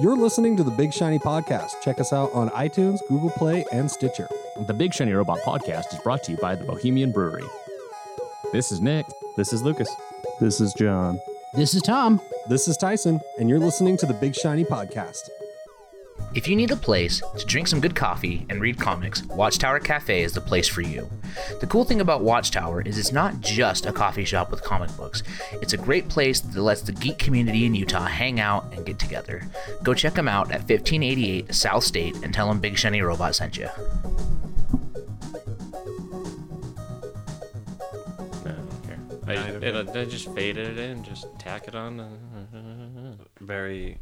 [0.00, 1.82] You're listening to the Big Shiny Podcast.
[1.82, 4.30] Check us out on iTunes, Google Play, and Stitcher.
[4.56, 7.44] The Big Shiny Robot podcast is brought to you by the Bohemian Brewery.
[8.50, 9.04] This is Nick.
[9.36, 9.94] This is Lucas.
[10.40, 11.20] This is John.
[11.52, 12.18] This is Tom.
[12.48, 15.28] This is Tyson, and you're listening to the Big Shiny Podcast.
[16.32, 20.22] If you need a place to drink some good coffee and read comics, Watchtower Cafe
[20.22, 21.10] is the place for you.
[21.60, 25.24] The cool thing about Watchtower is it's not just a coffee shop with comic books.
[25.54, 29.00] It's a great place that lets the geek community in Utah hang out and get
[29.00, 29.42] together.
[29.82, 33.56] Go check them out at 1588 South State and tell them Big Shiny Robot sent
[33.56, 33.68] you.
[38.44, 39.00] I don't care.
[39.26, 43.18] I, it, I just faded it in, just tack it on.
[43.40, 43.98] Very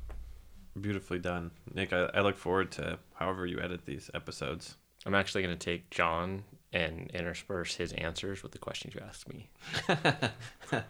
[0.78, 1.50] beautifully done.
[1.74, 4.76] Nick, I, I look forward to however you edit these episodes.
[5.06, 9.28] I'm actually going to take John and intersperse his answers with the questions you asked
[9.28, 9.48] me.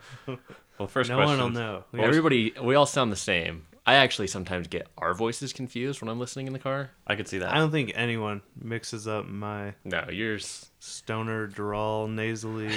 [0.78, 1.38] Well, first No question.
[1.38, 1.84] one will know.
[1.92, 3.66] Well, everybody, we all sound the same.
[3.84, 6.90] I actually sometimes get our voices confused when I'm listening in the car.
[7.04, 7.52] I could see that.
[7.52, 10.70] I don't think anyone mixes up my No, yours.
[10.78, 12.70] stoner drawl nasally.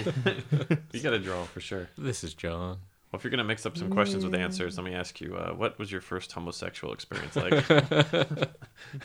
[0.93, 1.89] you got a draw for sure.
[1.95, 2.79] This is John.
[3.11, 5.51] Well, if you're gonna mix up some questions with answers, let me ask you: uh,
[5.53, 7.65] What was your first homosexual experience like?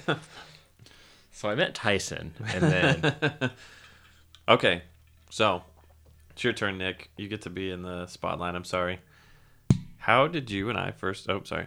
[1.37, 3.51] So I met Tyson, and then
[4.49, 4.81] okay,
[5.29, 5.65] so
[6.31, 7.11] it's your turn, Nick.
[7.19, 8.55] You get to be in the spotlight.
[8.55, 9.01] I'm sorry.
[9.99, 11.29] How did you and I first?
[11.29, 11.67] Oh, sorry.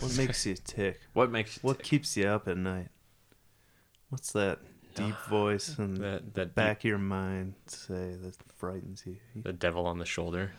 [0.00, 1.00] what makes you tick?
[1.14, 1.60] What makes you?
[1.62, 1.86] What tick?
[1.86, 2.88] keeps you up at night?
[4.10, 4.58] What's that
[4.94, 9.16] deep voice in the that that back of your mind say that frightens you?
[9.34, 10.52] the devil on the shoulder.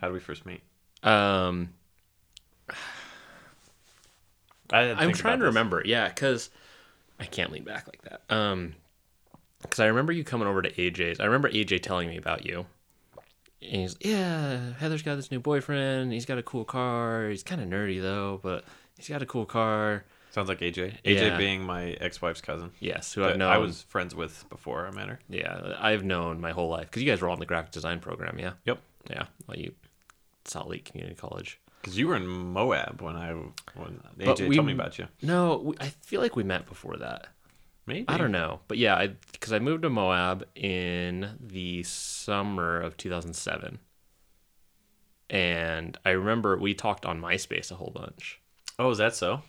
[0.00, 0.60] How did we first meet?
[1.02, 1.70] Um,
[4.72, 5.48] I I'm trying to this.
[5.48, 5.82] remember.
[5.84, 6.50] Yeah, because
[7.18, 8.22] I can't lean back like that.
[8.34, 8.74] Um,
[9.62, 11.20] because I remember you coming over to AJ's.
[11.20, 12.66] I remember AJ telling me about you.
[13.62, 16.12] And he's yeah, Heather's got this new boyfriend.
[16.12, 17.28] He's got a cool car.
[17.28, 18.64] He's kind of nerdy though, but
[18.96, 20.04] he's got a cool car.
[20.30, 20.94] Sounds like AJ.
[21.04, 21.36] AJ Yeah.
[21.36, 22.70] being my ex-wife's cousin.
[22.78, 23.50] Yes, who I've known.
[23.52, 25.18] I was friends with before I met her.
[25.28, 27.98] yeah, I've known my whole life because you guys were all in the graphic design
[27.98, 28.38] program.
[28.38, 28.52] Yeah.
[28.64, 28.78] Yep.
[29.10, 29.24] Yeah.
[29.48, 29.72] Well, you
[30.44, 31.60] Salt Lake Community College.
[31.80, 35.06] Because you were in Moab when I when AJ we- told me about you.
[35.22, 37.28] No, we, I feel like we met before that.
[37.86, 42.78] Maybe I don't know, but yeah, I because I moved to Moab in the summer
[42.80, 43.78] of 2007,
[45.28, 48.40] and I remember we talked on MySpace a whole bunch.
[48.78, 49.42] Oh, is that so?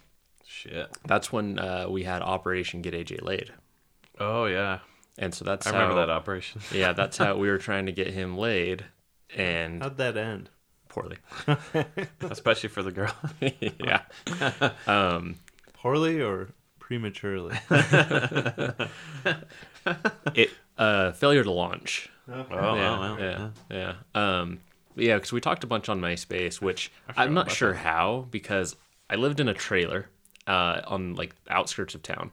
[0.45, 0.89] Shit.
[1.05, 3.51] That's when uh, we had Operation Get AJ Laid,
[4.19, 4.79] Oh yeah,
[5.17, 6.61] and so that's I remember how, that operation.
[6.73, 8.85] Yeah, that's how we were trying to get him laid,
[9.35, 10.49] and How'd that end?
[10.91, 11.17] Poorly.
[12.21, 13.15] Especially for the girl.
[13.79, 14.01] yeah,
[14.87, 15.35] um,
[15.73, 17.57] Poorly or prematurely?
[20.35, 22.09] it uh, failure to launch.
[22.29, 23.93] Oh, yeah, well, yeah, yeah.
[24.13, 24.59] Um,
[24.95, 28.75] yeah, because we talked a bunch on MySpace, which I'm not about sure how because
[29.09, 30.09] I lived in a trailer
[30.45, 32.31] uh, on like outskirts of town,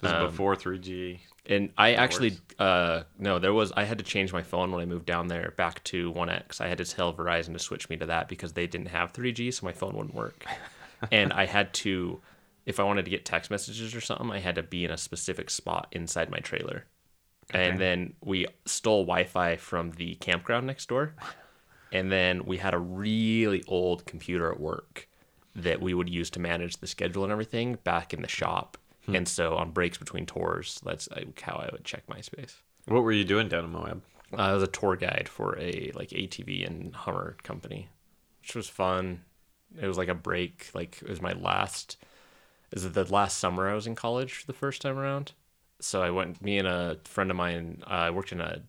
[0.00, 1.20] This Um, is before 3G.
[1.46, 4.84] and I actually uh, no, there was I had to change my phone when I
[4.86, 6.60] moved down there back to One X.
[6.60, 9.52] I had to tell Verizon to switch me to that because they didn't have 3G,
[9.54, 10.44] so my phone wouldn't work,
[11.12, 12.20] and I had to.
[12.66, 14.98] If I wanted to get text messages or something, I had to be in a
[14.98, 16.84] specific spot inside my trailer.
[17.52, 21.14] And then we stole Wi Fi from the campground next door.
[21.90, 25.08] And then we had a really old computer at work
[25.56, 28.76] that we would use to manage the schedule and everything back in the shop.
[29.10, 29.16] Mm-hmm.
[29.16, 32.54] And so on breaks between tours, that's uh, how I would check MySpace.
[32.86, 34.02] What were you doing down in Moab?
[34.32, 37.88] Uh, I was a tour guide for a like ATV and Hummer company,
[38.42, 39.22] which was fun.
[39.80, 40.70] It was like a break.
[40.74, 41.96] Like it was my last.
[42.72, 45.32] Is it the last summer I was in college for the first time around?
[45.80, 46.42] So I went.
[46.42, 47.82] Me and a friend of mine.
[47.86, 48.62] Uh, I worked in a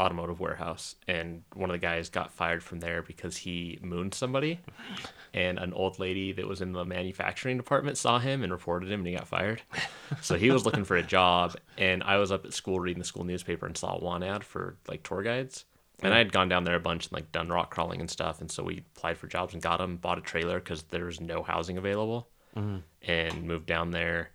[0.00, 4.60] automotive warehouse, and one of the guys got fired from there because he mooned somebody,
[5.34, 9.00] and an old lady that was in the manufacturing department saw him and reported him,
[9.00, 9.60] and he got fired.
[10.20, 13.04] So he was looking for a job, and I was up at school reading the
[13.04, 15.64] school newspaper and saw one ad for like tour guides.
[16.00, 18.40] And I had gone down there a bunch and like done rock crawling and stuff,
[18.40, 19.96] and so we applied for jobs and got them.
[19.96, 22.78] Bought a trailer because there was no housing available, mm-hmm.
[23.02, 24.30] and moved down there.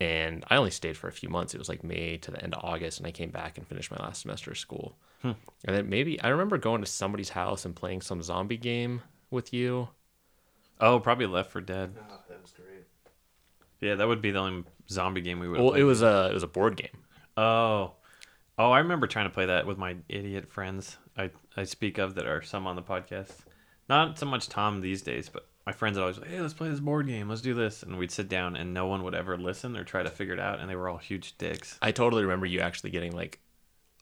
[0.00, 1.54] And I only stayed for a few months.
[1.54, 3.90] It was like May to the end of August, and I came back and finished
[3.90, 4.96] my last semester of school.
[5.22, 5.32] Hmm.
[5.64, 9.52] And then maybe I remember going to somebody's house and playing some zombie game with
[9.52, 9.88] you.
[10.80, 11.94] Oh, probably Left 4 Dead.
[12.10, 12.84] Ah, that was great.
[13.80, 15.60] Yeah, that would be the only zombie game we would.
[15.60, 17.04] Well, it was a it was a board game.
[17.36, 17.92] Oh,
[18.58, 20.96] oh, I remember trying to play that with my idiot friends.
[21.16, 23.32] I I speak of that are some on the podcast.
[23.88, 26.80] Not so much Tom these days, but my friends always like, hey, let's play this
[26.80, 29.76] board game, let's do this, and we'd sit down, and no one would ever listen
[29.76, 31.78] or try to figure it out, and they were all huge dicks.
[31.80, 33.40] I totally remember you actually getting like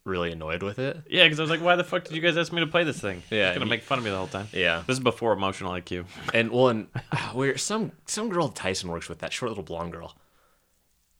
[0.04, 1.00] really annoyed with it.
[1.08, 2.84] Yeah, because I was like, why the fuck did you guys ask me to play
[2.84, 3.22] this thing?
[3.30, 4.48] Yeah, it's gonna make fun of me the whole time.
[4.52, 6.06] Yeah, this is before emotional IQ.
[6.34, 9.92] and well, and uh, we're some some girl Tyson works with that short little blonde
[9.92, 10.16] girl.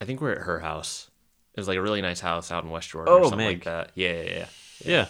[0.01, 1.09] I think we're at her house.
[1.55, 3.57] It was like a really nice house out in West Jordan oh, or something Meg.
[3.59, 3.91] like that.
[3.95, 4.47] Yeah, yeah, yeah,
[4.85, 5.07] yeah,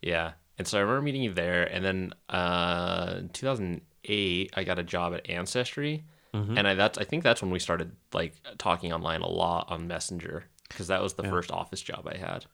[0.00, 0.32] yeah.
[0.58, 4.82] And so I remember meeting you there, and then uh, 2000 eight, I got a
[4.82, 6.04] job at Ancestry,
[6.34, 6.56] mm-hmm.
[6.56, 9.86] and I, that's I think that's when we started like talking online a lot on
[9.86, 11.30] Messenger because that was the yeah.
[11.30, 12.46] first office job I had.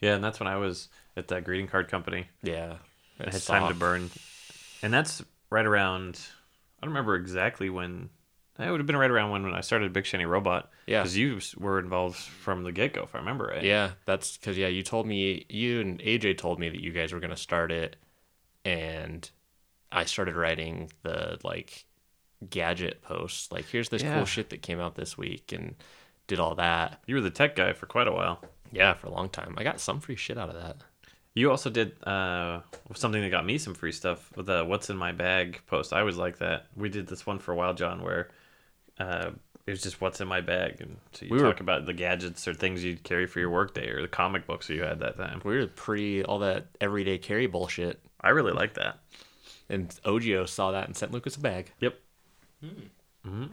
[0.00, 2.26] Yeah, and that's when I was at that greeting card company.
[2.42, 2.76] Yeah,
[3.18, 3.60] I had soft.
[3.60, 4.10] time to burn,
[4.82, 6.20] and that's right around.
[6.80, 8.10] I don't remember exactly when.
[8.58, 10.70] It would have been right around when, when I started Big Shiny Robot.
[10.86, 13.62] Yeah, because you were involved from the get go, if I remember right.
[13.62, 17.12] Yeah, that's because yeah, you told me you and AJ told me that you guys
[17.12, 17.96] were going to start it,
[18.64, 19.30] and
[19.92, 21.84] I started writing the like
[22.48, 23.50] gadget posts.
[23.52, 24.16] Like, here's this Yeah.
[24.16, 25.74] cool shit that came out this week, and
[26.26, 27.02] did all that.
[27.06, 28.42] You were the tech guy for quite a while.
[28.72, 29.54] Yeah, for a long time.
[29.58, 30.76] I got some free shit out of that.
[31.34, 32.60] You also did uh,
[32.94, 35.92] something that got me some free stuff with the "What's in my bag" post.
[35.92, 36.66] I was like that.
[36.76, 38.30] We did this one for a while, John, where
[38.98, 39.30] uh,
[39.66, 41.92] it was just "What's in my bag," and so you We were- talk about the
[41.92, 44.98] gadgets or things you'd carry for your workday or the comic books that you had
[45.00, 45.40] that time.
[45.44, 48.98] We were pre all that everyday carry bullshit, I really like that.
[49.70, 51.72] And Ogio saw that and sent Lucas a bag.
[51.80, 51.98] Yep.
[53.24, 53.46] hmm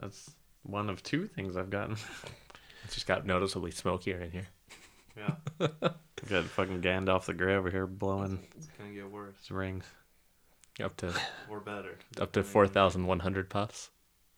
[0.00, 0.30] That's
[0.62, 1.96] one of two things I've gotten.
[2.84, 4.46] It just got noticeably smokier in here.
[5.18, 5.34] Yeah.
[6.28, 9.84] Got fucking Gandalf the Grey over here blowing It's gonna get worse his rings.
[10.80, 11.12] Up to
[11.50, 11.98] or better.
[12.20, 13.90] up to four thousand one hundred puffs.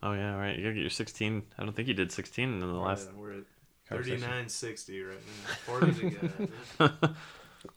[0.02, 0.56] Oh yeah, right.
[0.56, 1.42] You gotta get your 16.
[1.58, 3.12] I don't think you did 16 in the last.
[3.12, 3.44] we're at
[3.86, 4.20] conversation.
[4.20, 5.54] thirty nine sixty right now.
[5.66, 6.10] Forty to
[6.78, 6.90] go.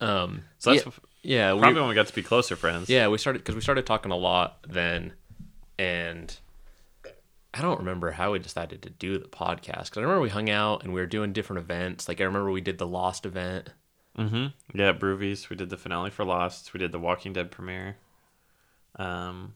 [0.00, 0.84] Um, So that's
[1.22, 2.88] yeah, yeah, we, probably when we got to be closer friends.
[2.88, 5.12] Yeah, we started because we started talking a lot then,
[5.78, 6.36] and
[7.54, 9.84] I don't remember how we decided to do the podcast.
[9.84, 12.08] Because I remember we hung out and we were doing different events.
[12.08, 13.70] Like I remember we did the Lost event.
[14.18, 14.78] Mm-hmm.
[14.78, 15.48] Yeah, at Brewvies.
[15.48, 16.72] We did the finale for Lost.
[16.72, 17.96] We did the Walking Dead premiere.
[18.96, 19.54] Um,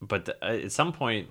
[0.00, 1.30] but the, uh, at some point,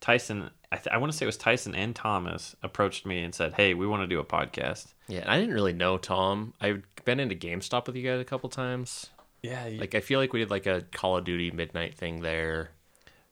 [0.00, 3.34] Tyson, I, th- I want to say it was Tyson and Thomas approached me and
[3.34, 6.52] said, "Hey, we want to do a podcast." Yeah, and I didn't really know Tom.
[6.60, 9.10] I've been into GameStop with you guys a couple times.
[9.42, 12.70] Yeah, Like I feel like we did like a Call of Duty midnight thing there.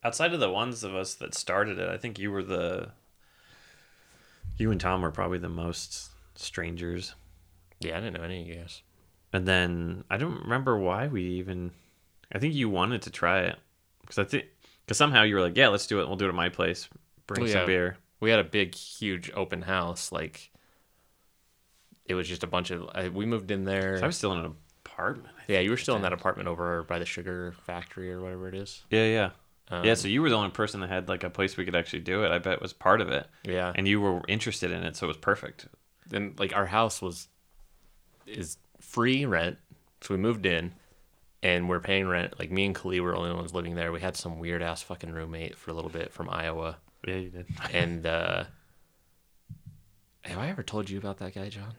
[0.04, 2.90] outside of the ones of us that started it, I think you were the.
[4.58, 7.14] You and Tom were probably the most strangers.
[7.80, 8.82] Yeah, I didn't know any of you guys.
[9.32, 11.72] And then I don't remember why we even.
[12.32, 13.56] I think you wanted to try it
[14.02, 14.44] because I think
[14.84, 16.06] because somehow you were like, "Yeah, let's do it.
[16.06, 16.88] We'll do it at my place.
[17.34, 20.12] Bring Oh, some beer." We had a big, huge open house.
[20.12, 20.50] Like
[22.06, 22.88] it was just a bunch of.
[22.94, 23.96] I, we moved in there.
[23.98, 25.34] So I was still in an apartment.
[25.48, 28.54] Yeah, you were still in that apartment over by the sugar factory or whatever it
[28.54, 28.82] is.
[28.90, 29.30] Yeah, yeah.
[29.68, 31.76] Um, yeah, so you were the only person that had like a place we could
[31.76, 32.30] actually do it.
[32.32, 33.26] I bet was part of it.
[33.44, 35.66] Yeah, And you were interested in it, so it was perfect.
[36.08, 37.28] then like our house was
[38.26, 39.56] is free rent,
[40.00, 40.74] so we moved in,
[41.42, 42.38] and we're paying rent.
[42.38, 43.92] Like me and Khalil were the only ones living there.
[43.92, 46.76] We had some weird ass fucking roommate for a little bit from Iowa,
[47.06, 47.46] Yeah, you did.
[47.72, 48.44] and uh
[50.22, 51.74] have I ever told you about that guy, John?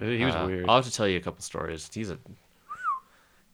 [0.00, 0.68] He was Uh, weird.
[0.68, 1.88] I'll have to tell you a couple stories.
[1.92, 2.18] He's a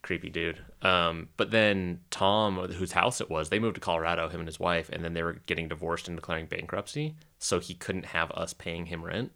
[0.01, 0.59] creepy dude.
[0.81, 4.59] Um, but then Tom, whose house it was, they moved to Colorado, him and his
[4.59, 7.15] wife, and then they were getting divorced and declaring bankruptcy.
[7.39, 9.33] So he couldn't have us paying him rent.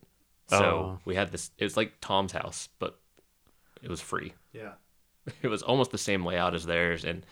[0.49, 0.99] So Oh.
[1.05, 1.50] we had this.
[1.58, 2.99] It was like Tom's house, but
[3.82, 4.32] it was free.
[4.52, 4.72] Yeah.
[5.43, 7.26] It was almost the same layout as theirs, and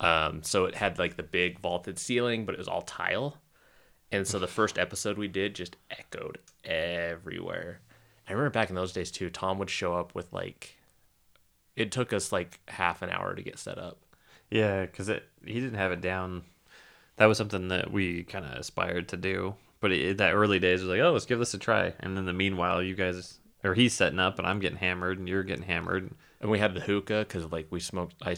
[0.00, 3.36] um, so it had like the big vaulted ceiling, but it was all tile.
[4.12, 7.80] And so the first episode we did just echoed everywhere.
[8.28, 9.30] I remember back in those days too.
[9.30, 10.76] Tom would show up with like,
[11.76, 13.98] it took us like half an hour to get set up.
[14.50, 16.42] Yeah, because it he didn't have it down.
[17.16, 19.54] That was something that we kind of aspired to do.
[19.80, 21.94] But it, that early days was like, oh, let's give this a try.
[22.00, 25.28] And then the meanwhile, you guys or he's setting up, and I'm getting hammered, and
[25.28, 26.10] you're getting hammered.
[26.40, 28.14] And we had the hookah because like we smoked.
[28.22, 28.36] I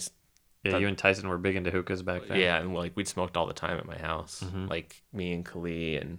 [0.63, 2.39] Yeah, That- you and Tyson were big into hookahs back then.
[2.39, 4.45] yeah, and like we'd smoked all the time at my house.
[4.55, 6.19] Like me and Khalil and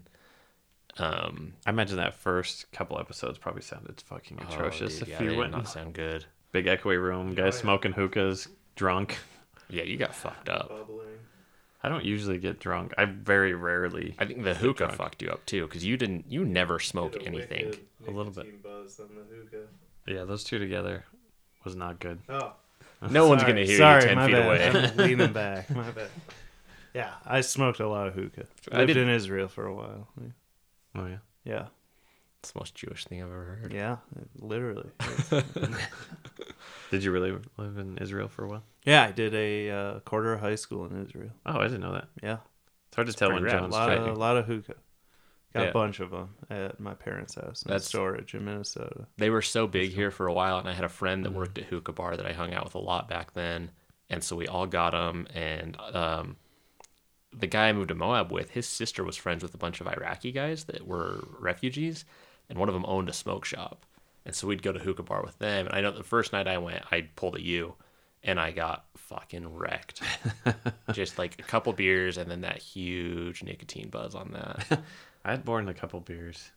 [0.98, 1.54] um.
[1.66, 5.38] I imagine that first couple episodes probably sounded fucking oh, atrocious dude, if yeah, you
[5.38, 6.26] went not sound good.
[6.52, 7.62] big echoey room, guys yeah.
[7.62, 9.18] smoking hookahs, drunk.
[9.70, 10.70] Yeah, you got fucked up.
[10.70, 11.08] Bubbling.
[11.82, 12.94] I don't usually get drunk.
[12.98, 14.16] I very rarely.
[14.20, 14.98] I think the hookah drunk.
[14.98, 16.26] fucked you up too, because you didn't.
[16.30, 17.66] You never smoke a anything.
[17.68, 18.46] wicked A little bit.
[18.46, 19.68] nicotine Buzz on the hookah.
[20.06, 21.06] Yeah, those two together
[21.66, 22.20] was not good.
[22.30, 22.54] Oh,
[23.12, 24.46] No one's sorry, gonna hear sorry, you ten my feet bad.
[24.76, 24.90] away.
[24.90, 25.70] I'm leaning back.
[25.70, 26.10] My bad.
[26.94, 28.46] Yeah, I smoked a lot of hookah.
[28.72, 30.08] I Lived did- in Israel for a while.
[30.96, 31.18] Oh yeah.
[31.44, 31.66] Yeah,
[32.40, 33.74] It's the most Jewish thing I've ever heard.
[33.74, 33.98] yeah,
[34.40, 34.90] literally.
[36.92, 38.64] Did you really live in Israel for a while?
[38.86, 41.32] yeah, I did a uh, quarter of high school in Israel.
[41.46, 42.08] Oh, I didn't know that.
[42.22, 42.38] Yeah,
[42.88, 43.64] It's hard to tell when pretty rad.
[43.64, 44.76] a John's lot of, a lot of hookah.
[45.54, 45.70] Got Yeah.
[45.70, 49.08] a bunch of them at my parents' house in That's- storage in Minnesota.
[49.18, 51.58] They were so big here for a while, and I had a friend that worked
[51.60, 53.70] at Hookah Bar that I hung out with a lot back then,
[54.10, 55.28] and so we all got them.
[55.34, 56.38] And um,
[57.32, 59.88] the guy I moved to Moab with, his sister was friends with a bunch of
[59.88, 62.04] Iraqi guys that were refugees,
[62.50, 63.86] and one of them owned a smoke shop,
[64.26, 65.68] and so we'd go to Hookah Bar with them.
[65.68, 67.76] And I know the first night I went, I pulled a U,
[68.24, 70.02] and I got fucking wrecked.
[70.94, 74.82] Just like a couple beers, and then that huge nicotine buzz on that.
[75.26, 76.52] I had born a couple beers.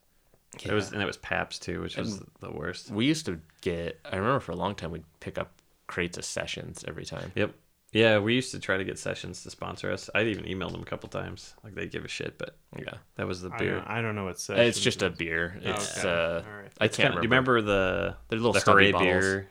[0.64, 2.90] It was and it was Pabst too, which was the worst.
[2.90, 4.00] we used to get.
[4.10, 5.52] I remember for a long time we'd pick up
[5.86, 7.30] crates of sessions every time.
[7.34, 7.52] Yep.
[7.92, 10.10] Yeah, we used to try to get sessions to sponsor us.
[10.14, 11.54] I even emailed them a couple times.
[11.62, 12.94] Like they give a shit, but Yeah.
[13.16, 13.74] that was the I beer.
[13.76, 15.16] don't, I don't know what It's just a is.
[15.18, 15.58] beer.
[15.62, 16.08] It's Okay.
[16.08, 16.72] uh, All right.
[16.80, 17.20] I It's can't kinda- remember.
[17.20, 19.08] Do you remember the They're little the stubby Hooray bottles.
[19.24, 19.48] beer?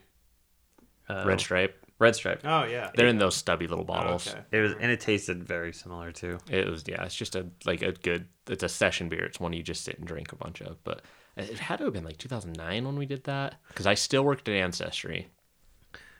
[1.10, 1.85] Uh, Red Stripe?
[1.98, 2.42] Red Stripe.
[2.44, 2.92] Oh yeah.
[2.96, 4.28] They're in those stubby little bottles.
[4.28, 4.40] Okay.
[4.52, 6.38] It was and it tasted very similar too.
[6.50, 7.04] It was yeah.
[7.04, 8.28] It's just a like a good.
[8.48, 9.24] It's a session beer.
[9.24, 10.84] It's one you just sit and drink a bunch of.
[10.84, 11.02] But
[11.38, 14.48] it had to have been like 2009 when we did that because I still worked
[14.50, 15.30] at Ancestry.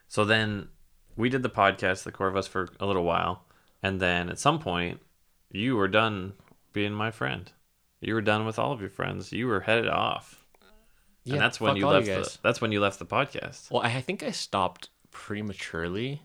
[0.08, 0.70] So then
[1.16, 3.46] we did the podcast, the core of us, for a little while,
[3.82, 5.00] and then at some point,
[5.52, 6.34] you were done
[6.74, 7.52] being my friend.
[8.02, 9.32] You were done with all of your friends.
[9.32, 10.46] You were headed off,
[11.24, 12.08] Yeah, and that's when fuck you all left.
[12.08, 16.22] you the, that's when you left the podcast Well, I I think I stopped prematurely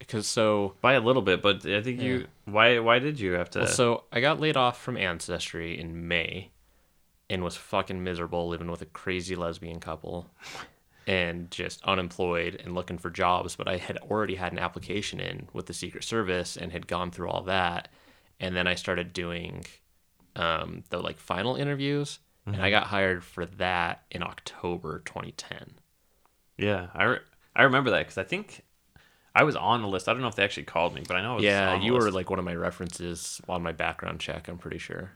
[0.00, 1.42] because so by a little bit.
[1.42, 2.26] But I think you.
[2.44, 2.80] Why?
[2.80, 3.60] Why did you have to?
[3.60, 6.50] Well, so I got laid off from Ancestry in May
[7.30, 10.28] and was fucking miserable living with a crazy lesbian couple
[11.06, 13.54] and just unemployed and looking for jobs.
[13.54, 17.12] But I had already had an application in with the Secret Service and had gone
[17.12, 17.88] through all that.
[18.40, 19.64] And then I started doing
[20.34, 22.18] um, the like final interviews.
[22.44, 25.74] And I got hired for that in October 2010.
[26.58, 27.18] yeah, I, re-
[27.54, 28.62] I remember that because I think
[29.34, 30.08] I was on the list.
[30.08, 31.32] I don't know if they actually called me, but I know.
[31.32, 34.58] I was Yeah, you were like one of my references on my background check, I'm
[34.58, 35.12] pretty sure.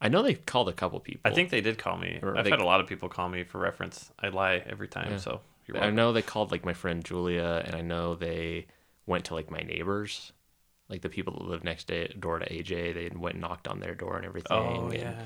[0.00, 1.22] I know they called a couple people.
[1.24, 2.18] I think they did call me.
[2.22, 4.10] Or I've they- had a lot of people call me for reference.
[4.18, 5.16] I lie every time, Yeah.
[5.18, 8.66] so you're I know they called like my friend Julia, and I know they
[9.06, 10.32] went to like my neighbors,
[10.90, 12.92] like the people that live next day, door to AJ.
[12.92, 14.56] They went and knocked on their door and everything.
[14.58, 15.22] Oh and- yeah.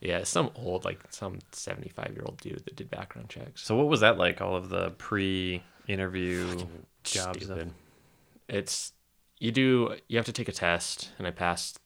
[0.00, 0.22] yeah.
[0.22, 3.62] Some old like some seventy five year old dude that did background checks.
[3.64, 4.40] So what was that like?
[4.40, 4.90] All of the
[5.96, 6.66] pre-interview
[7.04, 7.48] jobs.
[8.48, 8.92] It's
[9.38, 11.78] you do you have to take a test, and I passed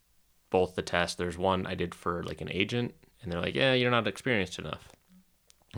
[0.50, 1.16] both the tests.
[1.16, 4.58] There's one I did for like an agent, and they're like, "Yeah, you're not experienced
[4.58, 4.88] enough.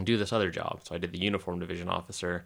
[0.03, 2.45] Do this other job." So I did the uniform division officer,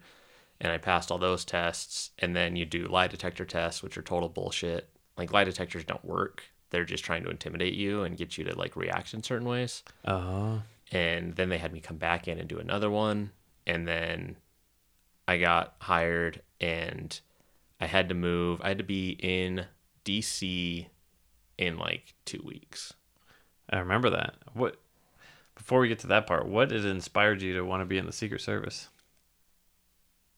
[0.59, 2.11] and I passed all those tests.
[2.19, 4.89] And then you do lie detector tests, which are total bullshit.
[5.17, 6.43] Like lie detectors don't work.
[6.71, 9.83] They're just trying to intimidate you and get you to like react in certain ways
[10.07, 10.61] Oh.
[10.89, 13.31] and then they had me come back in and do another one
[13.67, 14.37] and then
[15.31, 17.21] i got hired and
[17.79, 19.65] i had to move i had to be in
[20.05, 20.85] dc
[21.57, 22.93] in like two weeks
[23.71, 24.35] I remember that.
[24.53, 24.75] What?
[25.55, 28.05] Before we get to that part, what had inspired you to want to be in
[28.05, 28.89] the Secret Service?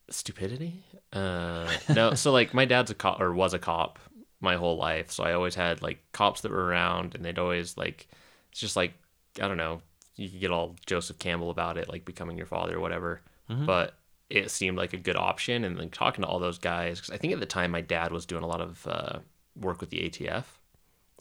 [0.10, 0.84] stupidity
[1.14, 3.98] uh no so like my dad's a cop or was a cop
[4.42, 7.78] my whole life so i always had like cops that were around and they'd always
[7.78, 8.08] like
[8.52, 8.94] it's just like
[9.42, 9.82] i don't know
[10.18, 13.22] you could get all joseph campbell about it like becoming your father or whatever
[13.66, 13.98] but
[14.34, 15.64] it seemed like a good option.
[15.64, 18.12] And like talking to all those guys because i think at the time my dad
[18.12, 19.20] was doing a lot of uh,
[19.56, 20.46] work with the atf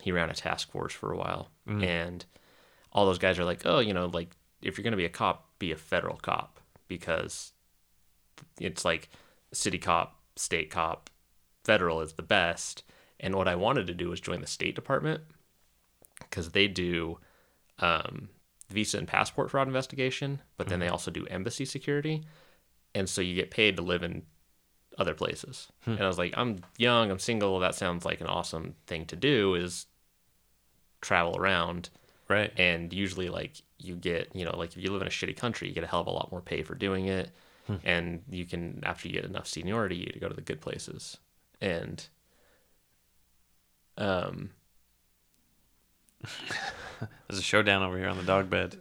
[0.00, 1.50] he ran a task force for a while.
[1.66, 2.24] And
[2.92, 5.10] all those guys are like oh you know like if you're going to be a
[5.10, 6.60] cop be a federal cop.
[6.88, 7.52] Because
[8.60, 9.08] it's like
[9.52, 11.08] city cop, state cop,
[11.64, 12.82] federal is the best.
[13.20, 15.22] And what I wanted to do was join the State Department
[16.18, 17.18] because they do
[17.78, 18.28] um,
[18.68, 22.24] visa and passport fraud investigation, but then they also do embassy security.
[22.94, 24.22] And so you get paid to live in
[24.98, 25.68] other places.
[25.86, 27.58] And I was like, I'm young, I'm single.
[27.60, 29.86] That sounds like an awesome thing to do is
[31.00, 31.90] travel around
[32.28, 32.52] Right.
[32.56, 35.68] and usually like you get you know like if you live in a shitty country
[35.68, 37.30] you get a hell of a lot more pay for doing it
[37.84, 41.18] and you can after you get enough seniority to go to the good places
[41.60, 42.06] and
[43.98, 44.50] um
[47.28, 48.78] There's a showdown over here on the dog bed.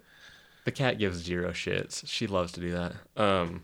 [0.66, 3.64] the cat gives zero shits she loves to do that um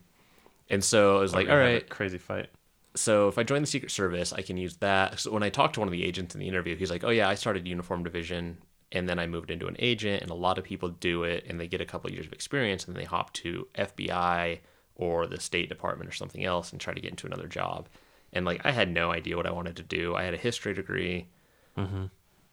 [0.70, 2.50] and so i was like We're all gonna have a right crazy fight.
[2.96, 5.20] so if I join the Secret Service, I can use that.
[5.20, 7.10] So when I talked to one of the agents in the interview, he's like, "Oh
[7.12, 8.58] yeah, I started uniform division,
[8.92, 11.60] and then I moved into an agent, and a lot of people do it, and
[11.60, 14.60] they get a couple of years of experience, and then they hop to FBI
[14.96, 17.88] or the State Department or something else and try to get into another job."
[18.34, 20.16] And like, I had no idea what I wanted to do.
[20.16, 21.28] I had a history degree.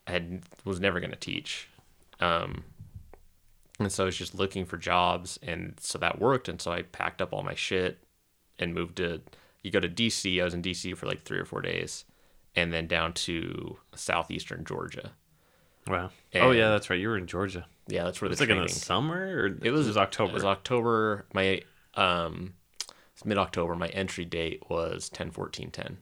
[0.06, 1.68] I had was never going to teach.
[2.20, 2.64] Um,
[3.80, 6.48] and so I was just looking for jobs, and so that worked.
[6.50, 7.98] And so I packed up all my shit
[8.58, 9.20] and moved to.
[9.62, 10.40] You go to DC.
[10.40, 12.04] I was in DC for like three or four days,
[12.54, 15.12] and then down to southeastern Georgia.
[15.86, 16.10] Wow.
[16.34, 16.98] oh yeah, that's right.
[16.98, 17.66] You were in Georgia.
[17.88, 18.72] Yeah, that's where It's the like in training.
[18.74, 20.30] the summer, or It was, it was October.
[20.30, 21.26] It was October.
[21.34, 21.62] My
[21.94, 22.54] um,
[23.12, 23.74] it's mid October.
[23.74, 25.98] My entry date was ten fourteen ten,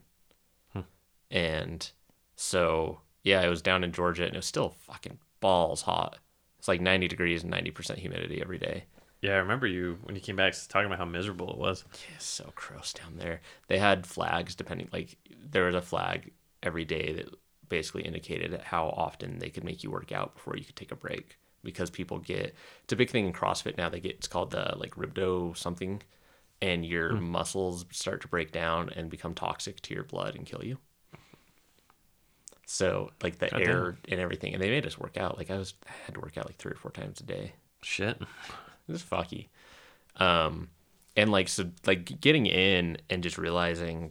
[1.31, 1.91] and
[2.37, 6.19] so yeah, I was down in Georgia, and it was still fucking balls hot.
[6.59, 8.85] It's like ninety degrees and ninety percent humidity every day.
[9.23, 11.85] Yeah, I remember you when you came back talking about how miserable it was.
[11.93, 13.41] Yeah, so gross down there.
[13.69, 15.17] They had flags depending, like
[15.51, 17.29] there was a flag every day that
[17.69, 20.97] basically indicated how often they could make you work out before you could take a
[20.97, 21.39] break.
[21.63, 23.89] Because people get it's a big thing in CrossFit now.
[23.89, 26.03] They get it's called the like rhabdo something,
[26.61, 27.23] and your hmm.
[27.23, 30.79] muscles start to break down and become toxic to your blood and kill you.
[32.67, 33.69] So like the Goddamn.
[33.69, 35.39] air and everything, and they made us work out.
[35.39, 37.53] Like I was I had to work out like three or four times a day.
[37.83, 38.21] Shit.
[38.89, 39.49] It was fucky.
[40.17, 40.69] Um,
[41.17, 44.11] and like so, like getting in and just realizing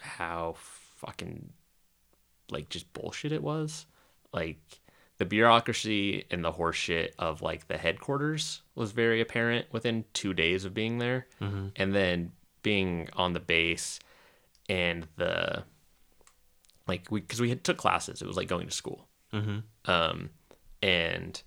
[0.00, 0.54] how
[0.96, 1.50] fucking
[2.50, 3.86] like just bullshit it was.
[4.32, 4.58] Like
[5.18, 10.64] the bureaucracy and the horseshit of like the headquarters was very apparent within two days
[10.64, 11.26] of being there,
[11.76, 12.32] and then
[12.62, 13.98] being on the base
[14.68, 15.64] and the
[16.86, 18.22] like we because we had took classes.
[18.22, 19.06] It was like going to school.
[19.86, 20.30] Um,
[20.82, 21.40] and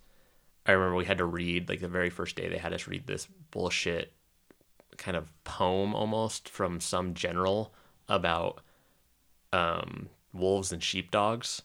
[0.65, 3.05] I remember we had to read like the very first day they had us read
[3.07, 4.13] this bullshit
[4.97, 7.73] kind of poem almost from some general
[8.07, 8.61] about
[9.51, 11.61] um, wolves and sheepdogs,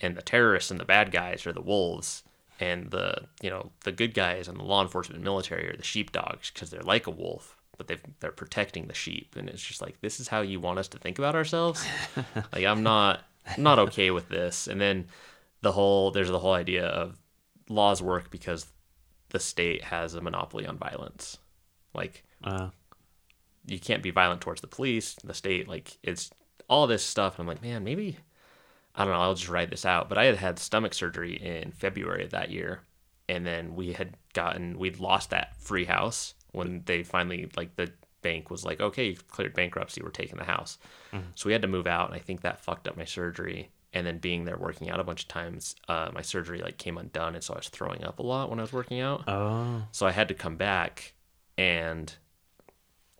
[0.00, 2.22] and the terrorists and the bad guys are the wolves,
[2.58, 5.82] and the you know the good guys and the law enforcement and military are the
[5.82, 9.82] sheepdogs because they're like a wolf, but they they're protecting the sheep, and it's just
[9.82, 11.84] like this is how you want us to think about ourselves.
[12.52, 15.06] like I'm not I'm not okay with this, and then
[15.60, 17.19] the whole there's the whole idea of
[17.70, 18.66] laws work because
[19.30, 21.38] the state has a monopoly on violence.
[21.94, 22.70] Like Uh,
[23.66, 26.30] you can't be violent towards the police, the state, like it's
[26.68, 27.38] all this stuff.
[27.38, 28.16] And I'm like, man, maybe
[28.94, 29.20] I don't know.
[29.20, 30.08] I'll just write this out.
[30.08, 32.80] But I had had stomach surgery in February of that year,
[33.28, 37.92] and then we had gotten we'd lost that free house when they finally like the
[38.22, 40.78] bank was like, okay, you cleared bankruptcy, we're taking the house.
[41.36, 43.70] So we had to move out, and I think that fucked up my surgery.
[43.92, 46.96] And then being there working out a bunch of times, uh, my surgery like came
[46.96, 49.24] undone, and so I was throwing up a lot when I was working out.
[49.28, 51.14] oh, So I had to come back,
[51.58, 52.14] and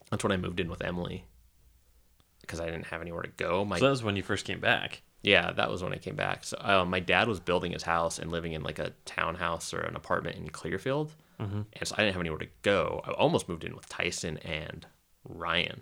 [0.09, 1.25] that's when I moved in with Emily
[2.41, 3.65] because I didn't have anywhere to go.
[3.65, 5.01] My so that was when you first came back.
[5.23, 6.43] yeah, that was when I came back.
[6.45, 9.81] So uh, my dad was building his house and living in like a townhouse or
[9.81, 13.01] an apartment in Clearfield, and so I didn't have anywhere to go.
[13.03, 14.85] I almost moved in with Tyson and
[15.27, 15.81] Ryan.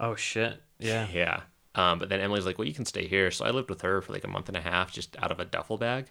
[0.00, 0.62] Oh shit.
[0.80, 1.06] Yeah.
[1.12, 1.40] Yeah.
[1.78, 3.30] Um, but then Emily's like, well, you can stay here.
[3.30, 5.38] So I lived with her for like a month and a half, just out of
[5.38, 6.06] a duffel bag.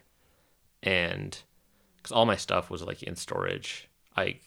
[0.82, 1.36] And
[1.96, 4.38] because all my stuff was like in storage, I,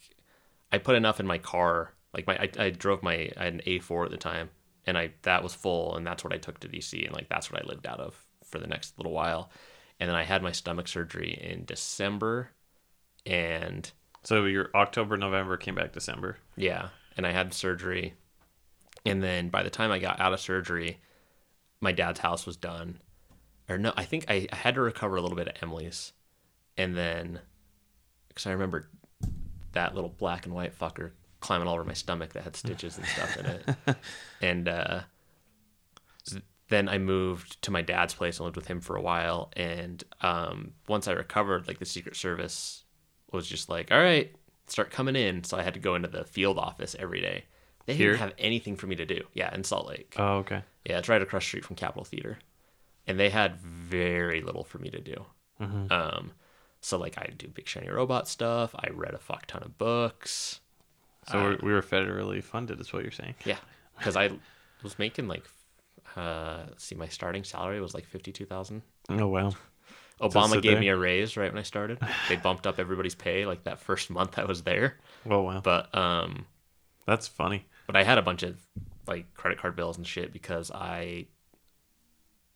[0.71, 1.93] I put enough in my car.
[2.13, 4.49] Like my, I, I drove my, I had an A4 at the time
[4.87, 5.95] and I, that was full.
[5.95, 7.05] And that's what I took to DC.
[7.05, 9.51] And like, that's what I lived out of for the next little while.
[9.99, 12.49] And then I had my stomach surgery in December
[13.25, 13.91] and
[14.23, 16.37] So your October, November came back December.
[16.55, 18.15] yeah, and I had surgery,
[19.05, 20.99] and then by the time I got out of surgery,
[21.81, 22.99] my dad's house was done,
[23.67, 26.13] or no, I think I, I had to recover a little bit at Emily's,
[26.77, 27.39] and then
[28.29, 28.87] because I remember
[29.73, 33.07] that little black and white fucker climbing all over my stomach that had stitches and
[33.07, 33.97] stuff in it,
[34.41, 35.01] and uh,
[36.69, 40.03] then I moved to my dad's place and lived with him for a while, and
[40.21, 42.85] um, once I recovered, like the Secret Service
[43.31, 44.33] was just like, all right,
[44.67, 45.43] start coming in.
[45.43, 47.45] So I had to go into the field office every day.
[47.85, 48.11] They Here?
[48.11, 49.21] didn't have anything for me to do.
[49.33, 50.15] Yeah, in Salt Lake.
[50.17, 50.63] Oh, okay.
[50.85, 52.39] Yeah, it's right across the street from Capitol Theater.
[53.07, 55.25] And they had very little for me to do.
[55.59, 56.31] Um,
[56.81, 58.73] so like I do big shiny robot stuff.
[58.75, 60.59] I read a fuck ton of books.
[61.29, 63.35] So we're, we were federally funded, is what you're saying.
[63.45, 63.57] Yeah,
[63.97, 64.31] because I
[64.81, 65.43] was making like,
[66.15, 68.81] uh, see, my starting salary was like fifty two thousand.
[69.09, 69.51] Oh wow.
[70.19, 70.79] Obama gave there?
[70.79, 71.99] me a raise right when I started.
[72.29, 74.97] They bumped up everybody's pay like that first month I was there.
[75.29, 75.61] Oh wow.
[75.61, 76.45] But um,
[77.05, 77.65] That's funny.
[77.91, 78.57] But I had a bunch of
[79.05, 81.25] like credit card bills and shit because I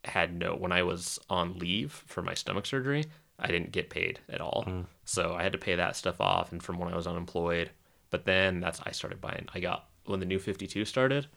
[0.05, 3.03] had no when I was on leave for my stomach surgery,
[3.37, 4.63] I didn't get paid at all.
[5.03, 7.71] So I had to pay that stuff off and from when I was unemployed.
[8.11, 11.27] But then that's I started buying I got when the new 52 started,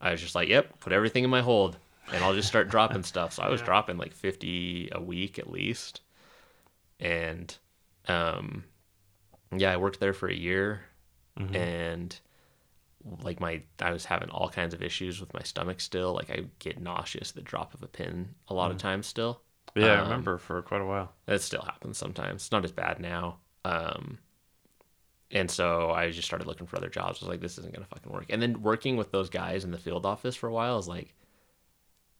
[0.00, 1.78] I was just like, "Yep, put everything in my hold
[2.12, 5.52] and I'll just start dropping stuff." So I was dropping like 50 a week at
[5.52, 6.00] least.
[6.98, 7.56] And
[8.08, 8.64] um
[9.56, 10.80] yeah, I worked there for a year
[11.54, 12.18] and
[13.22, 16.14] like my I was having all kinds of issues with my stomach still.
[16.14, 19.42] Like I get nauseous at the drop of a pin a lot of times still.
[19.74, 21.12] Yeah, I Um, remember for quite a while.
[21.28, 22.42] It still happens sometimes.
[22.42, 23.40] It's not as bad now.
[23.64, 24.18] Um
[25.30, 27.20] and so I just started looking for other jobs.
[27.20, 28.26] I was like, this isn't gonna fucking work.
[28.30, 31.14] And then working with those guys in the field office for a while is like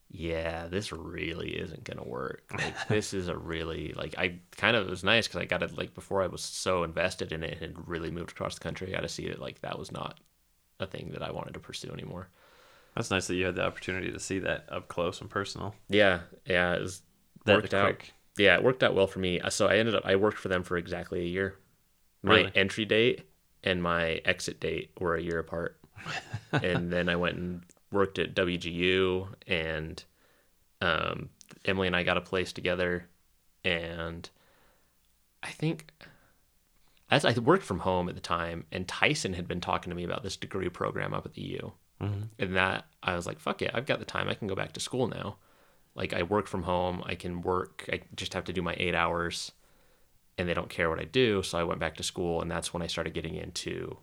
[0.09, 2.43] yeah, this really isn't gonna work.
[2.53, 5.63] Like this is a really like I kind of it was nice because I got
[5.63, 8.61] it like before I was so invested in it and had really moved across the
[8.61, 8.89] country.
[8.89, 10.21] I got to see that like that was not
[10.81, 12.29] a thing that I wanted to pursue anymore.
[12.95, 15.75] That's nice that you had the opportunity to see that up close and personal.
[15.89, 17.03] Yeah, yeah, it was
[17.45, 18.03] That worked out.
[18.39, 19.41] Yeah, it worked out well for me.
[19.41, 21.57] Uh, So I ended up I worked for them for exactly a year.
[22.23, 22.53] My Really?
[22.55, 23.23] entry date
[23.63, 25.79] and my exit date were a year apart.
[26.53, 27.63] and then I went and
[27.93, 30.03] worked at WGU and
[30.81, 31.31] um,
[31.65, 33.09] Emily and I got a place together
[33.65, 34.29] and
[35.43, 35.91] I think
[37.11, 40.05] as I worked from home at the time and Tyson had been talking to me
[40.05, 41.73] about this degree program up at the U.
[42.03, 42.23] Mm-hmm.
[42.39, 44.29] And that I was like, fuck yeah, I've got the time.
[44.29, 45.37] I can go back to school now.
[45.95, 47.03] Like I work from home.
[47.07, 47.89] I can work.
[47.91, 49.53] I just have to do my eight hours
[50.37, 51.43] and they don't care what I do.
[51.43, 53.97] So I went back to school and that's when I started getting into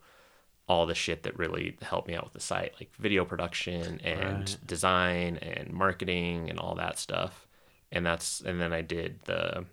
[0.67, 4.39] all the shit that really helped me out with the site, like video production and
[4.49, 4.57] Right.
[4.65, 7.47] design and marketing and all that stuff.
[7.91, 9.65] And that's, and then I did the,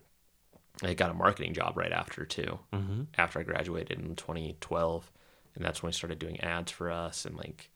[0.82, 3.02] I got a marketing job right after too, Mm-hmm.
[3.18, 5.10] after I graduated in 2012.
[5.56, 7.24] And that's when I started doing ads for us.
[7.26, 7.70] And like,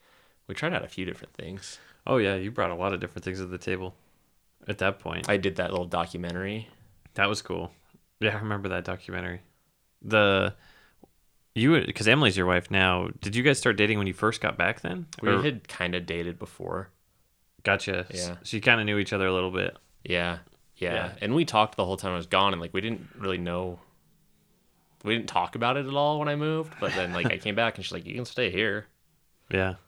[0.47, 1.79] we tried out a few different things.
[2.07, 3.95] Oh yeah, you brought a lot of different things to the table.
[4.69, 6.69] At that point, I did that little documentary.
[7.15, 7.73] that was cool.
[8.21, 9.41] Yeah, I remember that documentary.
[10.03, 10.55] The
[11.55, 13.09] you because Emily's your wife now.
[13.21, 15.07] Did you guys start dating when you first got back then?
[15.23, 16.89] We Or- had kind of dated before.
[17.63, 18.07] gotcha.
[18.11, 18.37] Yeah.
[18.43, 19.77] So you kind of knew each other a little bit.
[20.05, 20.39] Yeah,
[20.77, 21.13] yeah, Yeah.
[21.21, 23.79] And we talked the whole time I was gone, and like we didn't really know.
[25.05, 27.55] We didn't talk about it at all when I moved, but then like I came
[27.63, 28.87] back and she's like, "You can stay here."
[29.51, 29.75] Yeah.
[29.75, 29.79] So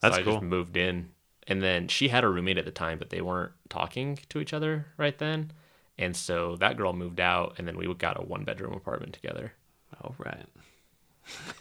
[0.00, 0.34] That's I cool.
[0.34, 1.10] just moved in,
[1.46, 4.52] and then she had a roommate at the time, but they weren't talking to each
[4.52, 5.52] other right then,
[5.96, 9.52] and so that girl moved out, and then we got a one bedroom apartment together,
[10.04, 10.46] Oh right.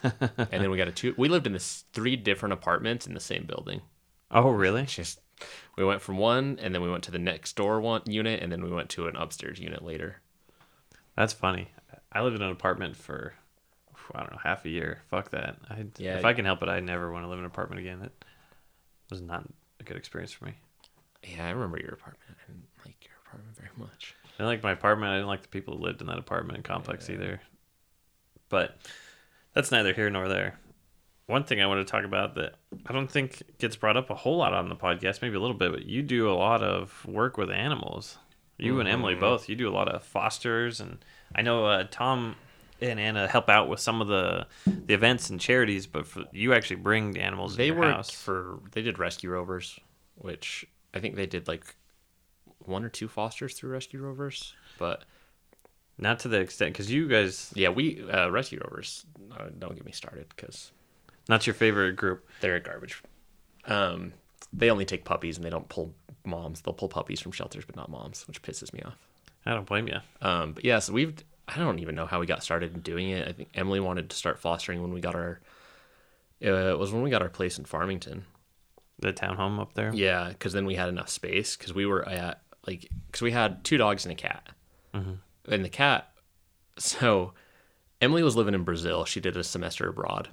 [0.03, 1.13] and then we got a two.
[1.17, 3.81] We lived in this three different apartments in the same building.
[4.31, 4.83] Oh really?
[4.83, 5.19] Just
[5.77, 8.51] we went from one, and then we went to the next door one unit, and
[8.51, 10.21] then we went to an upstairs unit later.
[11.15, 11.69] That's funny.
[12.11, 13.33] I lived in an apartment for
[14.13, 15.01] I don't know half a year.
[15.09, 15.55] Fuck that.
[15.69, 16.17] I Yeah.
[16.17, 18.01] if I can help it, I never want to live in an apartment again.
[18.01, 18.11] It
[19.09, 19.47] was not
[19.79, 20.55] a good experience for me.
[21.23, 22.23] Yeah, I remember your apartment.
[22.29, 24.15] I didn't like your apartment very much.
[24.25, 25.11] I didn't like my apartment.
[25.11, 27.41] I didn't like the people who lived in that apartment complex either.
[28.49, 28.77] But
[29.53, 30.59] that's neither here nor there.
[31.27, 32.55] One thing I want to talk about that
[32.85, 35.55] I don't think gets brought up a whole lot on the podcast, maybe a little
[35.55, 38.17] bit, but you do a lot of work with animals.
[38.57, 39.49] You and Emily both.
[39.49, 41.03] You do a lot of fosters, and
[41.33, 42.35] I know uh, Tom
[42.79, 45.87] and Anna help out with some of the the events and charities.
[45.87, 47.55] But for, you actually bring the animals.
[47.55, 48.11] They worked house.
[48.11, 49.79] for they did Rescue Rovers,
[50.15, 51.75] which I think they did like
[52.59, 54.53] one or two fosters through Rescue Rovers.
[54.77, 55.05] But
[55.97, 59.05] not to the extent because you guys yeah, we uh, Rescue Rovers.
[59.31, 60.71] Uh, don't get me started because
[61.31, 62.27] not your favorite group.
[62.41, 63.01] they're garbage.
[63.65, 64.13] Um,
[64.53, 66.61] they only take puppies and they don't pull moms.
[66.61, 68.97] They'll pull puppies from shelters, but not moms, which pisses me off.
[69.45, 69.97] I don't blame you.
[70.21, 71.15] Um, but yeah, so we've
[71.47, 73.27] I don't even know how we got started in doing it.
[73.27, 75.41] I think Emily wanted to start fostering when we got our.
[76.43, 78.25] Uh, it was when we got our place in Farmington.
[78.99, 79.91] The townhome up there.
[79.93, 83.63] Yeah, because then we had enough space because we were at like because we had
[83.63, 84.47] two dogs and a cat,
[84.93, 86.07] and the cat.
[86.77, 87.33] So
[87.99, 89.05] Emily was living in Brazil.
[89.05, 90.29] She did a semester abroad,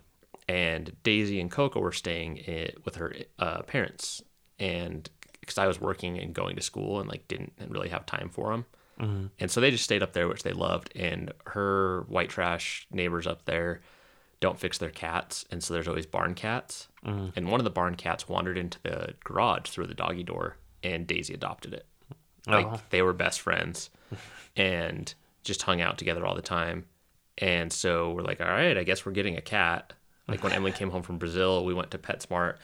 [0.49, 4.23] and Daisy and Coco were staying i with her uh, parents,
[4.59, 5.09] and
[5.41, 8.51] because I was working and going to school and like didn't really have time for
[8.51, 8.65] them.
[9.39, 10.91] And so they just stayed up there, which they loved.
[10.97, 13.81] And her white trash neighbors up there
[14.41, 15.45] don't fix their cats.
[15.53, 16.89] And so there's always barn cats.
[17.05, 21.07] And one of the barn cats wandered into the garage through the doggy door, and
[21.07, 21.87] Daisy adopted it.
[22.49, 22.81] Like Oh.
[22.91, 23.91] they were best friends
[24.57, 26.85] and just hung out together all the time.
[27.39, 29.93] And so we're like, all right, I guess we're getting a cat.
[30.29, 32.57] Like when Emily came home from Brazil, we went to PetSmart,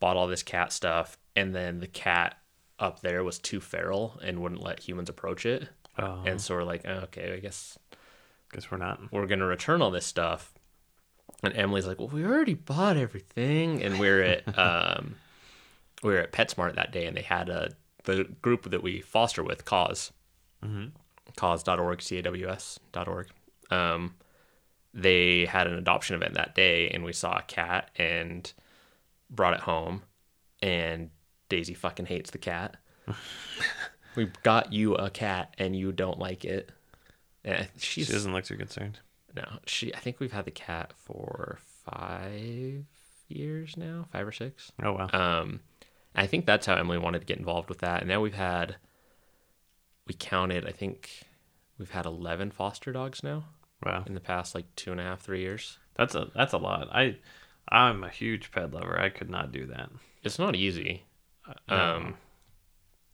[0.00, 2.38] bought all this cat stuff, and then the cat
[2.78, 5.68] up there was too feral and wouldn't let humans approach it.
[5.98, 7.78] Oh, And so we're like, oh, okay, I guess
[8.52, 9.00] guess we're not.
[9.12, 10.52] we're gonna return all this stuff.
[11.42, 13.82] And Emily's like, well, we already bought everything.
[13.82, 15.16] And we're at um,
[16.02, 17.70] we were at PetSmart that day, and they had a
[18.04, 20.10] the group that we foster with, CAWS,
[21.36, 23.28] caws.org, c-a-w-s.org.
[23.70, 24.14] Um,
[24.94, 28.52] they had an adoption event that day, and we saw a cat and
[29.30, 30.02] brought it home.
[30.60, 31.10] And
[31.48, 32.76] Daisy fucking hates the cat.
[34.16, 36.70] we got you a cat, and you don't like it.
[37.44, 39.00] Yeah, She doesn't look too concerned.
[39.34, 39.94] no, she.
[39.94, 42.84] I think we've had the cat for five
[43.28, 44.70] years now, five or six.
[44.82, 45.08] Oh wow.
[45.12, 45.60] Um,
[46.14, 48.02] I think that's how Emily wanted to get involved with that.
[48.02, 48.76] And now we've had,
[50.06, 50.66] we counted.
[50.68, 51.24] I think
[51.78, 53.44] we've had eleven foster dogs now
[53.84, 54.04] wow.
[54.06, 55.78] in the past like two and a half, three years.
[55.96, 56.88] That's a that's a lot.
[56.92, 57.16] I
[57.68, 58.98] I'm a huge pet lover.
[58.98, 59.90] I could not do that.
[60.22, 61.04] It's not easy.
[61.68, 61.76] No.
[61.76, 62.14] Um,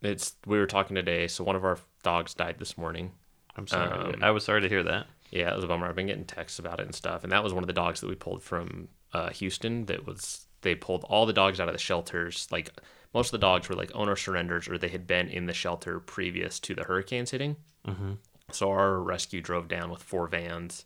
[0.02, 1.28] it's we were talking today.
[1.28, 3.12] So one of our dogs died this morning.
[3.56, 4.14] I'm sorry.
[4.14, 5.06] Um, I was sorry to hear that.
[5.30, 5.88] Yeah, it was a bummer.
[5.88, 7.22] I've been getting texts about it and stuff.
[7.22, 9.86] And that was one of the dogs that we pulled from uh, Houston.
[9.86, 12.46] That was they pulled all the dogs out of the shelters.
[12.50, 12.70] Like
[13.12, 16.00] most of the dogs were like owner surrenders, or they had been in the shelter
[16.00, 17.56] previous to the hurricanes hitting.
[17.86, 18.12] Mm-hmm.
[18.50, 20.84] So our rescue drove down with four vans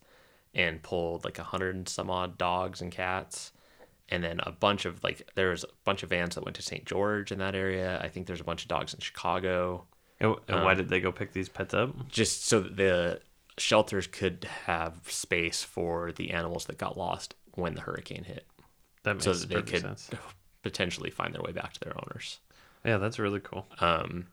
[0.54, 3.52] and pulled like a hundred and some odd dogs and cats.
[4.08, 6.62] And then a bunch of like there was a bunch of vans that went to
[6.62, 6.84] St.
[6.84, 8.00] George in that area.
[8.02, 9.84] I think there's a bunch of dogs in Chicago.
[10.20, 12.08] And, and Um, why did they go pick these pets up?
[12.08, 13.20] just so that the
[13.58, 18.46] shelters could have space for the animals that got lost when the hurricane hit,
[19.02, 20.10] That makes so that they could sense.
[20.62, 22.38] potentially find their way back to their owners.
[22.84, 23.66] Yeah, that's really cool.
[23.80, 24.26] Um,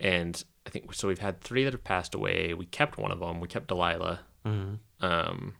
[0.00, 1.08] and I think so.
[1.08, 2.54] We've had three that have passed away.
[2.54, 3.40] We kept one of them.
[3.40, 4.20] We kept Delilah.
[4.46, 5.04] Mm-hmm.
[5.04, 5.54] Um,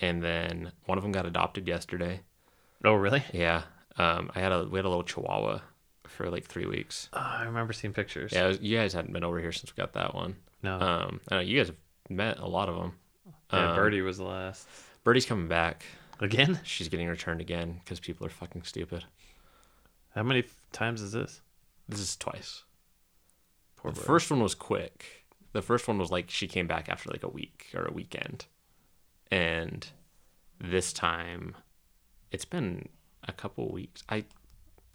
[0.00, 2.20] and then one of them got adopted yesterday.
[2.84, 3.22] Oh, really?
[3.32, 3.62] Yeah.
[3.98, 5.60] Um, I had a we had a little Chihuahua
[6.06, 7.08] for like three weeks.
[7.12, 8.32] Oh, I remember seeing pictures.
[8.32, 10.36] Yeah, was- you guys hadn't been over here since we got that one.
[10.62, 10.78] No.
[10.80, 11.76] Um, I know you guys have
[12.08, 12.94] met a lot of them.
[13.52, 14.68] yeah, um, Birdie was the last.
[15.04, 15.84] Birdie's coming back.
[16.20, 16.58] Again?
[16.64, 19.04] She's getting returned again because people are fucking stupid.
[20.14, 21.42] How many times is this?
[21.88, 22.64] This is twice.
[23.76, 25.26] Poor the first one was quick.
[25.52, 28.46] The first one was like she came back after like a week or a weekend.
[29.30, 29.86] And
[30.60, 31.54] this time
[32.30, 32.88] it's been
[33.26, 34.02] a couple weeks.
[34.08, 34.24] I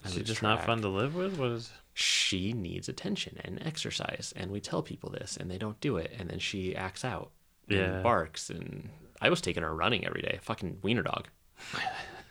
[0.05, 1.37] Is lose just not fun to live with?
[1.37, 1.71] What is?
[1.93, 6.11] She needs attention and exercise and we tell people this and they don't do it
[6.17, 7.31] and then she acts out.
[7.69, 8.01] and Yeah.
[8.01, 8.89] barks and
[9.21, 10.39] I was taking her running every day.
[10.41, 11.27] Fucking wiener dog.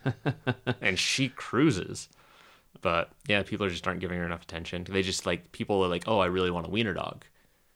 [0.80, 2.08] and she cruises.
[2.82, 4.86] But yeah, people just aren't giving her enough attention.
[4.88, 7.24] They just like people are like, "Oh, I really want a wiener dog,"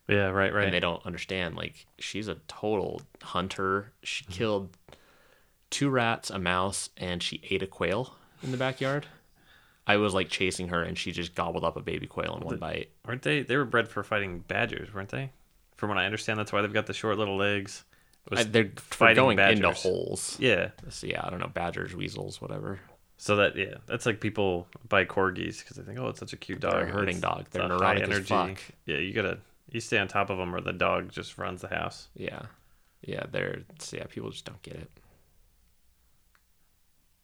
[0.09, 0.65] Yeah, right, right.
[0.65, 1.57] and they don't understand.
[1.57, 3.93] Like she's a total hunter.
[4.03, 4.33] She mm-hmm.
[4.33, 4.77] killed
[5.71, 9.07] two rats, a mouse, and she ate a quail in the backyard.
[9.87, 12.57] I was like chasing her, and she just gobbled up a baby quail in one
[12.57, 12.91] bite.
[13.05, 13.43] Aren't they?
[13.43, 15.33] They were bred for fighting badgers, weren't they?
[15.77, 17.85] From what I understand, that's why they've got the short little legs.
[18.33, 20.37] I, they're fighting going into holes.
[20.41, 20.71] Yeah.
[20.89, 22.81] So yeah, I don't know, badgers, weasels, whatever.
[23.17, 26.37] So that yeah, that's like people buy corgis because they think, oh, it's such a
[26.37, 26.73] cute dog.
[26.73, 27.47] They're a herding it's- dog.
[27.51, 28.25] They're a neurotic high energy.
[28.29, 28.59] fuck.
[28.87, 29.39] Yeah, you gotta
[29.71, 32.09] you stay on top of them, or the dog just runs the house.
[32.17, 32.43] Yeah,
[33.03, 34.05] yeah, they're so yeah.
[34.09, 34.91] People just don't get it.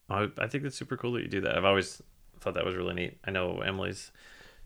[0.09, 1.57] I, I think that's super cool that you do that.
[1.57, 2.01] I've always
[2.39, 3.17] thought that was really neat.
[3.25, 4.11] I know Emily's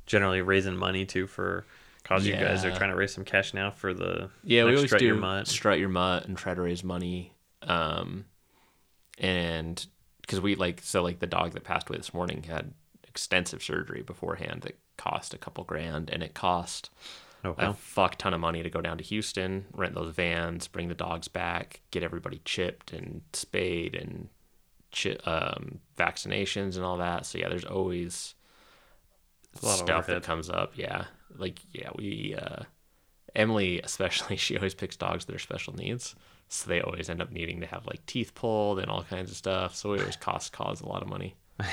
[0.06, 1.66] generally raising money too for
[2.04, 4.86] cause you guys are trying to raise some cash now for the Yeah, we always
[4.90, 5.48] Strut do Your Mutt.
[5.48, 7.34] strut your mutt and try to raise money.
[7.64, 8.26] Um,
[9.18, 9.84] and
[10.26, 12.74] because we like so like the dog that passed away this morning had
[13.08, 16.90] extensive surgery beforehand that cost a couple grand, and it cost
[17.44, 20.88] Oh, a fuck ton of money to go down to Houston, rent those vans, bring
[20.88, 24.30] the dogs back, get everybody chipped and spayed and
[24.92, 27.26] chi- um, vaccinations and all that.
[27.28, 28.34] So yeah, there's always
[29.62, 30.74] a lot of stuff that comes up.
[30.76, 31.06] Yeah,
[31.38, 32.64] like yeah, we uh,
[33.36, 36.16] Emily especially she always picks dogs that are special needs,
[36.50, 39.38] so they always end up needing to have like teeth pulled and all kinds of
[39.38, 39.76] stuff.
[39.76, 41.36] So it always costs cause a lot of money.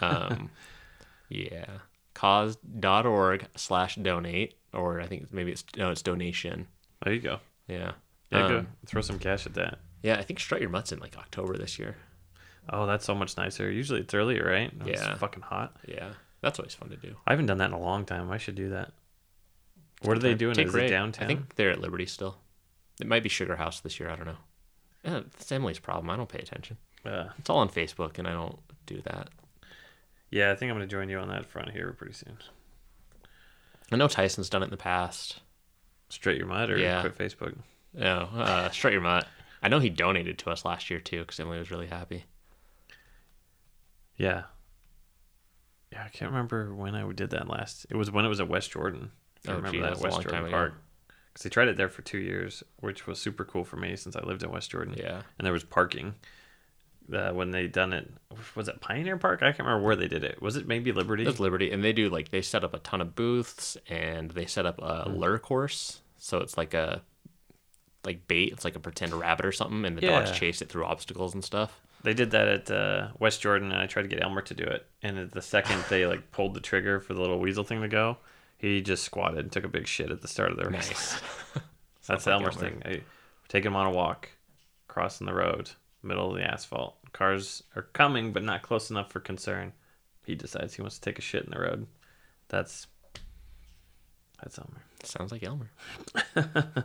[0.00, 0.50] Um,
[1.30, 1.66] yeah,
[2.14, 6.66] caws.org slash donate, or I think maybe it's no, it's donation.
[7.04, 7.38] There you go.
[7.66, 7.92] Yeah.
[8.30, 9.78] Yeah, go Um, throw some cash at that.
[10.02, 11.96] Yeah, I think Strut Your Mutt's in like October this year.
[12.70, 13.70] Oh, that's so much nicer.
[13.70, 14.70] Usually it's earlier, right?
[14.86, 15.14] It's Yeah.
[15.16, 15.76] fucking hot.
[15.86, 16.10] Yeah,
[16.42, 17.16] that's always fun to do.
[17.26, 18.30] I haven't done that in a long time.
[18.30, 18.92] I should do that.
[20.02, 20.54] What are they doing?
[20.54, 21.24] Take Is it downtown?
[21.24, 22.36] I think they're at Liberty still.
[23.00, 24.10] It might be Sugar House this year.
[24.10, 24.36] I don't know.
[25.04, 26.10] Yeah, it's Emily's problem.
[26.10, 26.76] I don't pay attention.
[27.04, 29.28] Uh, It's all on Facebook, and I don't do that.
[30.30, 32.38] yeah, I think I'm gonna join you on that front here pretty soon.
[33.92, 35.40] I know Tyson's done it in the past.
[36.10, 37.00] Strut your mutt or Yeah.
[37.00, 37.56] quit Facebook.
[37.94, 39.26] No, uh, Strut Your Mutt.
[39.62, 42.24] I know he donated to us last year too, because Emily was really happy.
[44.16, 44.44] Yeah.
[45.92, 47.86] Yeah, I can't remember when I did that last.
[47.88, 49.10] It was when it was at West Jordan.
[49.46, 50.72] I Oh, remember gee, that West Jordan time ago.
[51.38, 54.16] Because they tried it there for two years, which was super cool for me since
[54.16, 54.96] I lived in West Jordan.
[54.98, 55.22] Yeah.
[55.38, 56.16] And there was parking.
[57.12, 58.10] Uh, when they done it,
[58.56, 59.40] was it Pioneer Park?
[59.40, 60.42] I can't remember where they did it.
[60.42, 61.22] Was it maybe Liberty?
[61.22, 64.46] There's Liberty, and they do like they set up a ton of booths, and they
[64.46, 66.00] set up a lure course.
[66.18, 67.02] So it's like a
[68.04, 68.52] like bait.
[68.52, 71.44] It's like a pretend rabbit or something, and the dogs chase it through obstacles and
[71.44, 71.80] stuff.
[72.02, 74.64] They did that at uh, West Jordan, and I tried to get Elmer to do
[74.64, 74.86] it.
[75.02, 77.88] And at the second they like pulled the trigger for the little weasel thing to
[77.88, 78.18] go,
[78.58, 80.88] he just squatted and took a big shit at the start of the race.
[80.90, 81.20] Nice.
[82.06, 82.68] That's like Elmer's Elmer.
[82.70, 82.82] thing.
[82.84, 83.00] I
[83.48, 84.28] take him on a walk,
[84.88, 85.70] crossing the road,
[86.02, 86.96] middle of the asphalt.
[87.12, 89.72] Cars are coming, but not close enough for concern.
[90.24, 91.86] He decides he wants to take a shit in the road.
[92.48, 92.86] That's
[94.42, 94.82] that's Elmer.
[95.02, 95.70] Sounds like Elmer.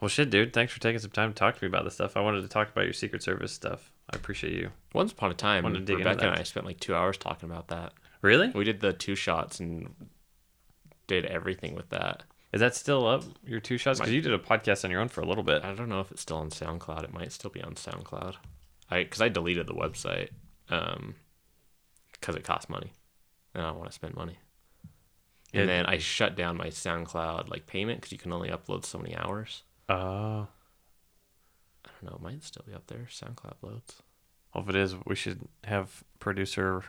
[0.00, 0.52] Well, shit, dude.
[0.52, 2.16] Thanks for taking some time to talk to me about this stuff.
[2.16, 3.90] I wanted to talk about your Secret Service stuff.
[4.12, 4.70] I appreciate you.
[4.92, 6.38] Once upon a time, Wanted to dig into Rebecca and.
[6.38, 7.94] I spent like two hours talking about that.
[8.20, 8.50] Really?
[8.50, 9.94] We did the two shots, and
[11.06, 12.22] did everything with that.
[12.52, 13.24] Is that still up?
[13.44, 13.98] Your two shots?
[13.98, 15.64] Because you did a podcast on your own for a little bit.
[15.64, 17.04] I don't know if it's still on SoundCloud.
[17.04, 18.36] It might still be on SoundCloud.
[18.90, 20.28] I because I deleted the website
[20.70, 21.16] um
[22.12, 22.92] because it costs money,
[23.54, 24.38] and I don't want to spend money.
[25.52, 25.76] And Yeah.
[25.76, 29.14] then I shut down my SoundCloud like payment because you can only upload so many
[29.16, 29.62] hours.
[29.88, 30.48] Oh,
[31.84, 32.16] I don't know.
[32.16, 33.06] It might still be up there.
[33.10, 34.02] SoundCloud loads.
[34.54, 36.82] well, if it is, we should have producer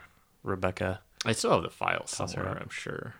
[0.43, 1.01] Rebecca.
[1.25, 2.57] I still have the file somewhere.
[2.61, 3.15] I'm sure.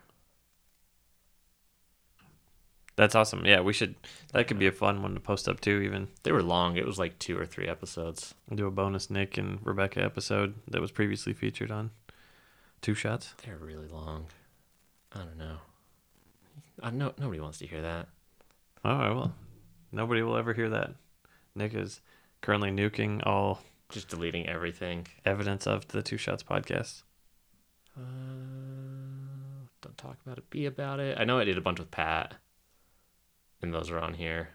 [2.98, 3.46] That's awesome.
[3.46, 3.96] Yeah, we should.
[4.34, 5.82] That could be a fun one to post up too.
[5.82, 6.76] Even They were long.
[6.78, 8.34] It was like two or three episodes.
[8.54, 11.92] do a bonus Nick and Rebecca episode that was previously featured on
[12.82, 13.36] Two Shots.
[13.46, 14.26] They're really long.
[15.14, 15.58] I don't know.
[16.82, 18.08] I know nobody wants to hear that.
[18.84, 19.36] Oh, well,
[19.92, 20.92] nobody will ever hear that.
[21.56, 22.02] Nick is
[22.42, 25.08] currently nuking all Just deleting everything.
[25.24, 27.04] evidence of the Two Shots podcast.
[27.96, 28.02] Uh,
[29.82, 30.50] don't talk about it.
[30.50, 31.18] Be about it.
[31.20, 32.36] I know I did a bunch with Pat,
[33.62, 34.50] and those are on here.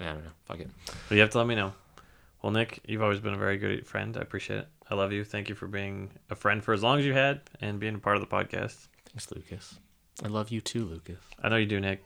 [0.00, 0.30] I don't know.
[0.44, 0.70] Fuck it.
[1.08, 1.72] But you have to let me know.
[2.42, 4.16] Well, Nick, you've always been a very good friend.
[4.16, 4.68] I appreciate it.
[4.90, 5.24] I love you.
[5.24, 7.98] Thank you for being a friend for as long as you had and being a
[7.98, 8.88] part of the podcast.
[9.06, 9.78] Thanks, Lucas.
[10.22, 11.18] I love you too, Lucas.
[11.42, 12.04] I know you do, Nick.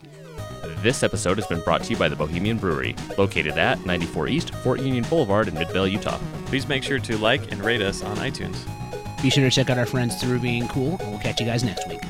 [0.83, 4.55] This episode has been brought to you by the Bohemian Brewery, located at 94 East
[4.57, 6.19] Fort Union Boulevard in Midvale, Utah.
[6.47, 8.57] Please make sure to like and rate us on iTunes.
[9.21, 11.65] Be sure to check out our friends through being cool, and we'll catch you guys
[11.65, 12.01] next week.